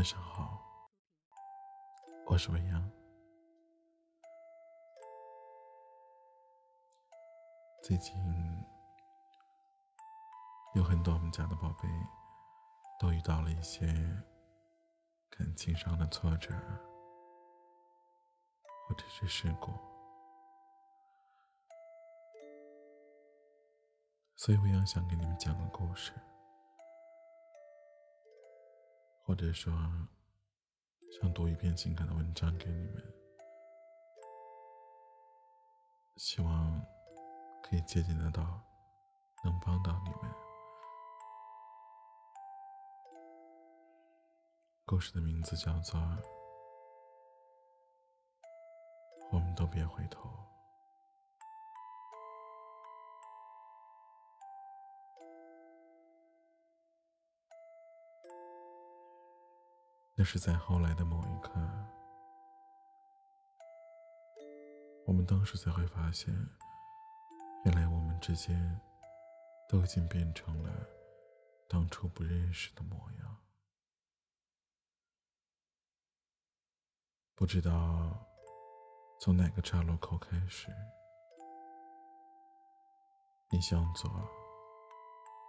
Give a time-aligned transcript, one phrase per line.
[0.00, 0.58] 晚上好，
[2.24, 2.90] 我是文阳。
[7.82, 8.16] 最近
[10.74, 11.86] 有很多我们家的宝贝
[12.98, 13.84] 都遇到了一些
[15.28, 16.54] 感情上的挫折，
[18.88, 19.70] 或者是事故，
[24.34, 26.14] 所以未央想给你们讲个故事。
[29.30, 29.72] 或者说，
[31.12, 33.14] 想读一篇情感的文章给你们，
[36.16, 36.84] 希望
[37.62, 38.42] 可以借鉴得到，
[39.44, 40.34] 能帮到你们。
[44.84, 46.00] 故事的名字叫做
[49.30, 50.28] 《我们都别回头》。
[60.20, 61.50] 那是在后来的某一刻，
[65.06, 66.30] 我们当时才会发现，
[67.64, 68.78] 原来我们之间
[69.66, 70.70] 都已经变成了
[71.70, 73.36] 当初不认识的模样。
[77.34, 78.14] 不知道
[79.22, 80.70] 从哪个岔路口开始，
[83.48, 84.10] 你向左，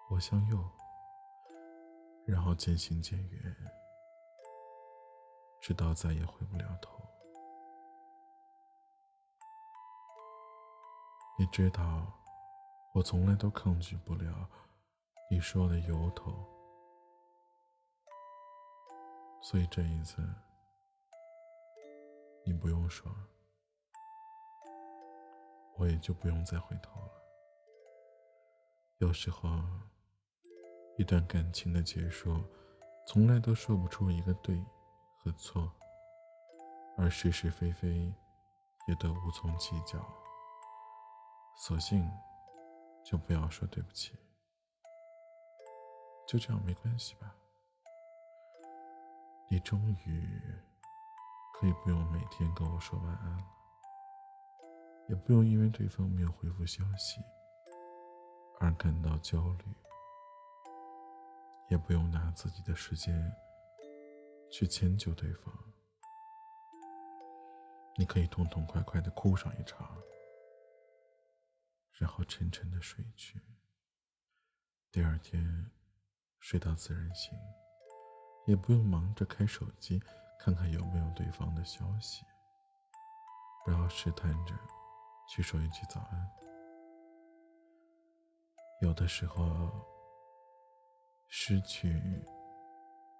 [0.10, 0.58] 我向右，
[2.26, 3.81] 然后渐行渐远。
[5.62, 7.00] 直到再也回不了头。
[11.38, 12.12] 你知道，
[12.94, 14.50] 我从来都抗拒不了
[15.30, 16.34] 你说的由头，
[19.42, 20.22] 所以这一次，
[22.44, 23.12] 你不用说，
[25.78, 27.12] 我也就不用再回头了。
[28.98, 29.50] 有时候，
[30.98, 32.44] 一段感情的结束，
[33.08, 34.60] 从来都说不出一个对。
[35.24, 35.72] 和错，
[36.98, 38.12] 而是是非非
[38.88, 40.00] 也都无从计较，
[41.58, 42.10] 索性
[43.06, 44.14] 就不要说对不起，
[46.28, 47.36] 就这样没关系吧。
[49.48, 50.28] 你终于
[51.54, 53.44] 可以不用每天跟我说晚安了，
[55.08, 57.22] 也不用因为对方没有回复消息
[58.60, 59.66] 而感到焦虑，
[61.68, 63.14] 也不用拿自己的时间。
[64.52, 65.54] 去迁就对方，
[67.98, 69.98] 你可以痛痛快快的哭上一场，
[71.94, 73.42] 然后沉沉的睡去。
[74.92, 75.72] 第二天
[76.42, 77.34] 睡到自然醒，
[78.46, 80.04] 也不用忙着开手机
[80.38, 82.26] 看看有没有对方的消息，
[83.64, 84.54] 不要试探着
[85.30, 86.30] 去说一句早安。
[88.82, 89.72] 有的时候，
[91.30, 92.22] 失去。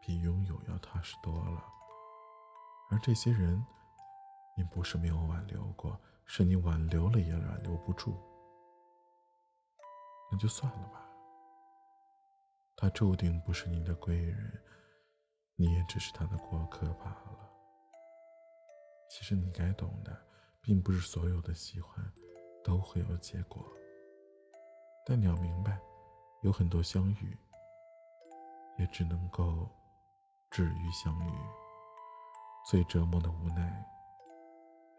[0.04, 1.64] 比拥有要踏实多了，
[2.90, 3.64] 而这些人，
[4.58, 5.96] 你不是没有挽留过，
[6.26, 8.20] 是你挽留了也挽留不住，
[10.32, 11.08] 那就算了吧。
[12.76, 14.64] 他注定不是你的贵人，
[15.56, 17.48] 你也只是他的过客罢了。
[19.08, 20.20] 其实你该懂的，
[20.62, 22.04] 并不是所有的喜欢
[22.64, 23.64] 都会有结果，
[25.06, 25.80] 但你要明白，
[26.42, 27.38] 有很多相遇，
[28.80, 29.70] 也只能够。
[30.52, 31.32] 止于相遇，
[32.66, 33.86] 最折磨的无奈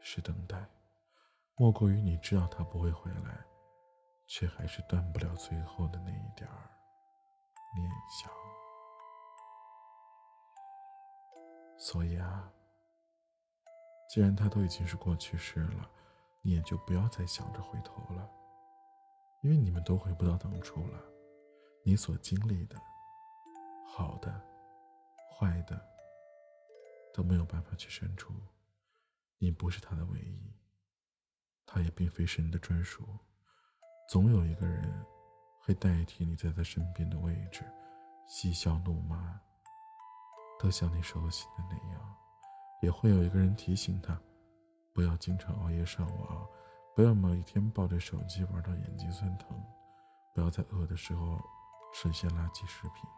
[0.00, 0.66] 是等待，
[1.56, 3.44] 莫过于你知道他不会回来，
[4.26, 6.70] 却还是断不了最后的那一点儿
[7.76, 8.32] 念想。
[11.76, 12.50] 所以啊，
[14.08, 15.86] 既然他都已经是过去式了，
[16.40, 18.26] 你也就不要再想着回头了，
[19.42, 20.98] 因为你们都回不到当初了。
[21.84, 22.76] 你所经历的，
[23.86, 24.51] 好的。
[25.32, 25.80] 坏的
[27.12, 28.32] 都没有办法去删除，
[29.38, 30.54] 你不是他的唯一，
[31.66, 33.06] 他也并非是你的专属，
[34.08, 35.04] 总有一个人
[35.60, 37.64] 会代替你在他身边的位置，
[38.28, 39.40] 嬉笑怒骂，
[40.58, 42.16] 都像你熟悉的那样，
[42.82, 44.20] 也会有一个人提醒他，
[44.92, 46.48] 不要经常熬夜上网，
[46.94, 49.60] 不要某一天抱着手机玩到眼睛酸疼，
[50.34, 51.38] 不要在饿的时候
[51.94, 53.08] 吃一些垃圾食品。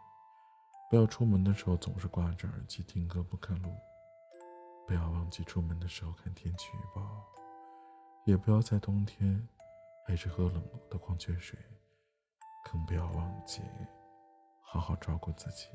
[0.89, 3.75] 不要出门的时候总是挂着耳机听歌不看路，
[4.87, 7.25] 不要忘记出门的时候看天气预报，
[8.25, 9.45] 也不要在冬天
[10.07, 11.59] 还是喝冷的矿泉水，
[12.71, 13.61] 更不要忘记
[14.61, 15.67] 好好照顾自己。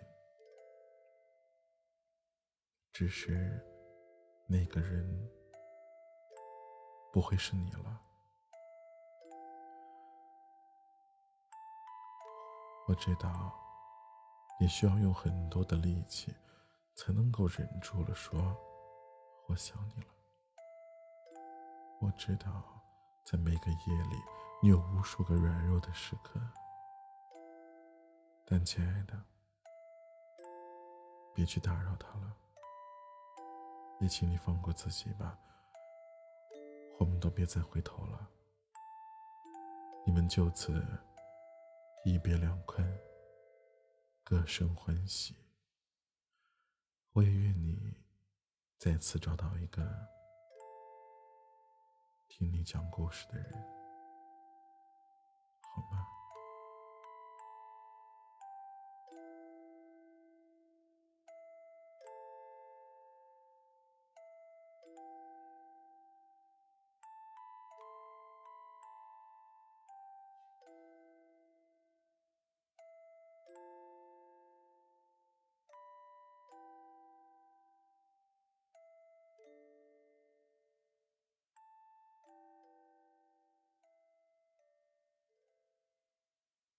[2.92, 3.60] 只是
[4.46, 5.30] 那个人
[7.12, 8.00] 不会是你了，
[12.86, 13.59] 我知道。
[14.60, 16.34] 你需要用很多的力气，
[16.94, 18.38] 才能够忍住了说
[19.48, 20.08] “我想你了”。
[21.98, 22.62] 我知道，
[23.24, 24.16] 在每个夜里，
[24.62, 26.38] 你有无数个软弱的时刻。
[28.44, 29.18] 但亲爱的，
[31.34, 32.36] 别去打扰他了，
[33.98, 35.38] 也请你放过自己吧。
[36.98, 38.28] 我们都别再回头了，
[40.04, 40.86] 你们就此
[42.04, 42.86] 一别两宽，
[44.30, 45.34] 各生欢喜。
[47.14, 47.96] 我也愿你
[48.78, 49.82] 再次找到一个
[52.28, 53.52] 听你讲故事的人，
[55.62, 56.06] 好吗？